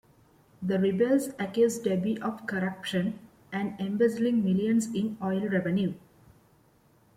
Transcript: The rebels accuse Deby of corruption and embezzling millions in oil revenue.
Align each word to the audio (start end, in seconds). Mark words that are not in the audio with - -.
The 0.63 0.79
rebels 0.79 1.29
accuse 1.37 1.77
Deby 1.79 2.19
of 2.23 2.47
corruption 2.47 3.19
and 3.51 3.79
embezzling 3.79 4.43
millions 4.43 4.87
in 4.95 5.15
oil 5.21 5.47
revenue. 5.47 5.93